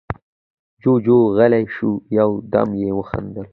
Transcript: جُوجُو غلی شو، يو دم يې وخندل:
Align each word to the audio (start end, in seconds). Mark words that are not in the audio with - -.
جُوجُو 0.81 1.17
غلی 1.35 1.63
شو، 1.73 1.91
يو 2.17 2.29
دم 2.51 2.69
يې 2.81 2.89
وخندل: 2.99 3.47